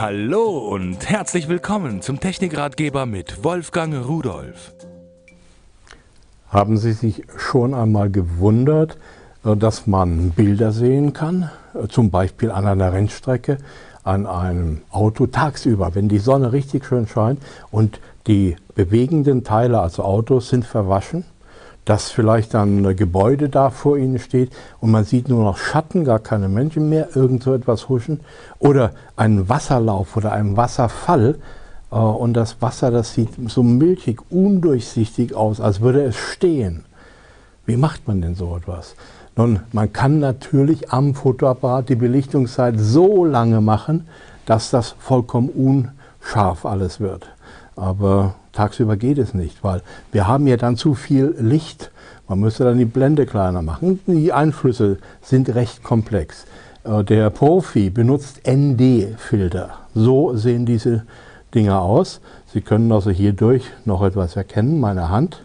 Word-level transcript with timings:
Hallo 0.00 0.58
und 0.58 1.10
herzlich 1.10 1.48
willkommen 1.48 2.02
zum 2.02 2.20
Technikratgeber 2.20 3.04
mit 3.04 3.42
Wolfgang 3.42 4.06
Rudolf. 4.06 4.72
Haben 6.50 6.76
Sie 6.76 6.92
sich 6.92 7.24
schon 7.36 7.74
einmal 7.74 8.08
gewundert, 8.08 8.96
äh, 9.44 9.56
dass 9.56 9.88
man 9.88 10.30
Bilder 10.30 10.70
sehen 10.70 11.14
kann, 11.14 11.50
äh, 11.74 11.88
zum 11.88 12.12
Beispiel 12.12 12.52
an 12.52 12.68
einer 12.68 12.92
Rennstrecke, 12.92 13.58
an 14.04 14.26
einem 14.26 14.82
Auto 14.92 15.26
tagsüber, 15.26 15.96
wenn 15.96 16.08
die 16.08 16.20
Sonne 16.20 16.52
richtig 16.52 16.84
schön 16.84 17.08
scheint 17.08 17.42
und 17.72 17.98
die 18.28 18.54
bewegenden 18.76 19.42
Teile, 19.42 19.80
also 19.80 20.04
Autos, 20.04 20.48
sind 20.48 20.64
verwaschen? 20.64 21.24
Dass 21.88 22.10
vielleicht 22.10 22.54
ein 22.54 22.96
Gebäude 22.96 23.48
da 23.48 23.70
vor 23.70 23.96
ihnen 23.96 24.18
steht 24.18 24.50
und 24.78 24.90
man 24.90 25.04
sieht 25.04 25.30
nur 25.30 25.42
noch 25.42 25.56
Schatten, 25.56 26.04
gar 26.04 26.18
keine 26.18 26.50
Menschen 26.50 26.90
mehr, 26.90 27.16
irgend 27.16 27.42
so 27.42 27.54
etwas 27.54 27.88
huschen. 27.88 28.20
Oder 28.58 28.92
einen 29.16 29.48
Wasserlauf 29.48 30.14
oder 30.14 30.32
einen 30.32 30.58
Wasserfall 30.58 31.36
äh, 31.90 31.94
und 31.96 32.34
das 32.34 32.60
Wasser, 32.60 32.90
das 32.90 33.14
sieht 33.14 33.30
so 33.48 33.62
milchig, 33.62 34.20
undurchsichtig 34.28 35.34
aus, 35.34 35.62
als 35.62 35.80
würde 35.80 36.02
es 36.02 36.16
stehen. 36.16 36.84
Wie 37.64 37.78
macht 37.78 38.06
man 38.06 38.20
denn 38.20 38.34
so 38.34 38.54
etwas? 38.54 38.94
Nun, 39.34 39.60
man 39.72 39.90
kann 39.90 40.20
natürlich 40.20 40.92
am 40.92 41.14
Fotoapparat 41.14 41.88
die 41.88 41.96
Belichtungszeit 41.96 42.74
so 42.76 43.24
lange 43.24 43.62
machen, 43.62 44.08
dass 44.44 44.68
das 44.68 44.94
vollkommen 44.98 45.48
unscharf 46.20 46.66
alles 46.66 47.00
wird. 47.00 47.30
Aber 47.76 48.34
tagsüber 48.58 48.96
geht 48.96 49.18
es 49.18 49.34
nicht, 49.34 49.62
weil 49.62 49.82
wir 50.10 50.26
haben 50.26 50.48
ja 50.48 50.56
dann 50.56 50.76
zu 50.76 50.94
viel 50.94 51.34
Licht. 51.38 51.92
Man 52.26 52.40
müsste 52.40 52.64
dann 52.64 52.76
die 52.76 52.84
Blende 52.84 53.24
kleiner 53.24 53.62
machen. 53.62 54.00
Die 54.06 54.32
Einflüsse 54.32 54.98
sind 55.22 55.54
recht 55.54 55.84
komplex. 55.84 56.44
Äh, 56.82 57.04
der 57.04 57.30
Profi 57.30 57.88
benutzt 57.90 58.40
ND-Filter. 58.46 59.70
So 59.94 60.36
sehen 60.36 60.66
diese 60.66 61.04
Dinger 61.54 61.80
aus. 61.82 62.20
Sie 62.52 62.60
können 62.60 62.90
also 62.90 63.10
hierdurch 63.10 63.64
noch 63.84 64.02
etwas 64.02 64.34
erkennen, 64.34 64.80
meine 64.80 65.08
Hand. 65.08 65.44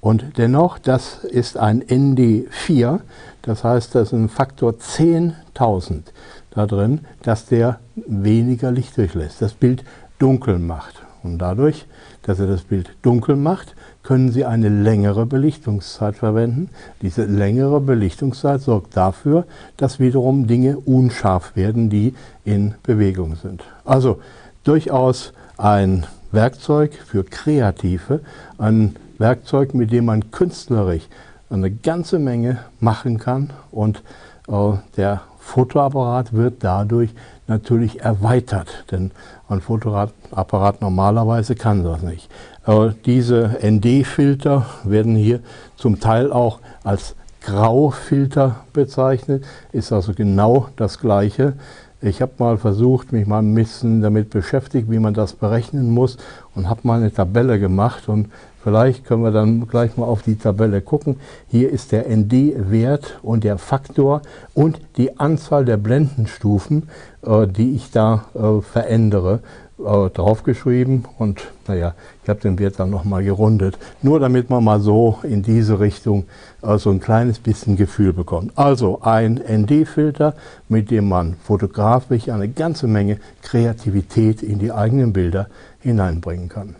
Und 0.00 0.38
dennoch, 0.38 0.78
das 0.78 1.22
ist 1.22 1.56
ein 1.56 1.84
ND4, 1.84 3.00
das 3.42 3.62
heißt, 3.62 3.94
das 3.94 4.08
ist 4.08 4.12
ein 4.12 4.28
Faktor 4.28 4.72
10.000 4.72 6.02
da 6.50 6.66
drin, 6.66 7.02
dass 7.22 7.46
der 7.46 7.78
weniger 7.94 8.72
Licht 8.72 8.96
durchlässt, 8.96 9.40
das 9.40 9.52
Bild 9.52 9.84
dunkel 10.18 10.58
macht. 10.58 11.02
Und 11.22 11.38
dadurch, 11.38 11.86
dass 12.22 12.40
er 12.40 12.46
das 12.46 12.62
Bild 12.62 12.90
dunkel 13.02 13.36
macht, 13.36 13.74
können 14.02 14.32
Sie 14.32 14.44
eine 14.44 14.68
längere 14.68 15.26
Belichtungszeit 15.26 16.16
verwenden. 16.16 16.70
Diese 17.02 17.24
längere 17.24 17.80
Belichtungszeit 17.80 18.60
sorgt 18.60 18.96
dafür, 18.96 19.44
dass 19.76 20.00
wiederum 20.00 20.46
Dinge 20.46 20.78
unscharf 20.78 21.54
werden, 21.56 21.90
die 21.90 22.14
in 22.44 22.74
Bewegung 22.82 23.36
sind. 23.36 23.62
Also 23.84 24.20
durchaus 24.64 25.32
ein 25.58 26.06
Werkzeug 26.32 26.94
für 26.94 27.24
Kreative, 27.24 28.20
ein 28.58 28.96
Werkzeug, 29.18 29.74
mit 29.74 29.92
dem 29.92 30.06
man 30.06 30.30
künstlerisch 30.30 31.08
eine 31.50 31.70
ganze 31.70 32.18
Menge 32.18 32.58
machen 32.78 33.18
kann 33.18 33.50
und 33.70 34.02
äh, 34.48 34.72
der 34.96 35.22
Fotoapparat 35.40 36.32
wird 36.32 36.62
dadurch 36.62 37.10
natürlich 37.48 38.00
erweitert, 38.02 38.84
denn 38.90 39.10
ein 39.48 39.60
Fotoapparat 39.60 40.80
normalerweise 40.80 41.56
kann 41.56 41.82
das 41.82 42.02
nicht. 42.02 42.30
Aber 42.62 42.94
diese 43.04 43.58
ND-Filter 43.62 44.66
werden 44.84 45.16
hier 45.16 45.40
zum 45.76 45.98
Teil 45.98 46.30
auch 46.30 46.60
als 46.84 47.16
Graufilter 47.40 48.56
bezeichnet, 48.72 49.44
ist 49.72 49.92
also 49.92 50.12
genau 50.12 50.68
das 50.76 50.98
gleiche. 50.98 51.54
Ich 52.02 52.22
habe 52.22 52.32
mal 52.38 52.56
versucht, 52.56 53.12
mich 53.12 53.26
mal 53.26 53.40
ein 53.40 53.54
bisschen 53.54 54.00
damit 54.00 54.30
beschäftigt, 54.30 54.90
wie 54.90 54.98
man 54.98 55.12
das 55.12 55.34
berechnen 55.34 55.90
muss 55.90 56.16
und 56.54 56.66
habe 56.66 56.80
mal 56.84 56.98
eine 56.98 57.12
Tabelle 57.12 57.60
gemacht 57.60 58.08
und 58.08 58.30
vielleicht 58.64 59.04
können 59.04 59.22
wir 59.22 59.32
dann 59.32 59.68
gleich 59.68 59.98
mal 59.98 60.06
auf 60.06 60.22
die 60.22 60.36
Tabelle 60.36 60.80
gucken. 60.80 61.16
Hier 61.48 61.68
ist 61.68 61.92
der 61.92 62.08
ND-Wert 62.08 63.18
und 63.20 63.44
der 63.44 63.58
Faktor 63.58 64.22
und 64.54 64.80
die 64.96 65.20
Anzahl 65.20 65.66
der 65.66 65.76
Blendenstufen, 65.76 66.88
äh, 67.20 67.46
die 67.46 67.74
ich 67.74 67.90
da 67.90 68.24
äh, 68.32 68.62
verändere 68.62 69.40
äh, 69.84 70.10
draufgeschrieben 70.10 71.04
und 71.18 71.42
naja, 71.66 71.94
ich 72.22 72.28
habe 72.28 72.40
den 72.40 72.58
Wert 72.58 72.78
dann 72.78 72.90
nochmal 72.90 73.24
gerundet, 73.24 73.78
nur 74.02 74.20
damit 74.20 74.50
man 74.50 74.64
mal 74.64 74.80
so 74.80 75.18
in 75.22 75.42
diese 75.42 75.80
Richtung 75.80 76.24
äh, 76.62 76.78
so 76.78 76.90
ein 76.90 77.00
kleines 77.00 77.38
bisschen 77.38 77.76
Gefühl 77.76 78.12
bekommt. 78.12 78.52
Also 78.56 79.00
ein 79.02 79.34
ND-Filter, 79.34 80.34
mit 80.68 80.90
dem 80.90 81.08
man 81.08 81.36
fotografisch 81.42 82.28
eine 82.28 82.48
ganze 82.48 82.86
Menge 82.86 83.18
Kreativität 83.42 84.42
in 84.42 84.58
die 84.58 84.72
eigenen 84.72 85.12
Bilder 85.12 85.48
hineinbringen 85.80 86.48
kann. 86.48 86.76